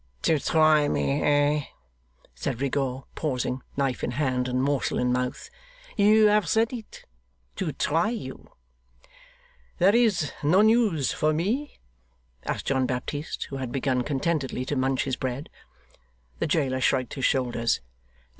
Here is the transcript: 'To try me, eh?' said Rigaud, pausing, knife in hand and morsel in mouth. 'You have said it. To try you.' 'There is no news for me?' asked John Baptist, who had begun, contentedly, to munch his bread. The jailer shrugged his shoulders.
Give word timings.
'To 0.23 0.39
try 0.39 0.87
me, 0.87 1.21
eh?' 1.21 1.65
said 2.33 2.59
Rigaud, 2.59 3.05
pausing, 3.13 3.61
knife 3.77 4.03
in 4.03 4.09
hand 4.13 4.47
and 4.47 4.63
morsel 4.63 4.97
in 4.97 5.13
mouth. 5.13 5.51
'You 5.95 6.25
have 6.25 6.49
said 6.49 6.73
it. 6.73 7.05
To 7.57 7.71
try 7.73 8.09
you.' 8.09 8.49
'There 9.77 9.95
is 9.95 10.31
no 10.41 10.61
news 10.63 11.11
for 11.13 11.33
me?' 11.33 11.77
asked 12.47 12.65
John 12.65 12.87
Baptist, 12.87 13.43
who 13.51 13.57
had 13.57 13.71
begun, 13.71 14.01
contentedly, 14.01 14.65
to 14.65 14.75
munch 14.75 15.03
his 15.03 15.17
bread. 15.17 15.51
The 16.39 16.47
jailer 16.47 16.81
shrugged 16.81 17.13
his 17.13 17.25
shoulders. 17.25 17.79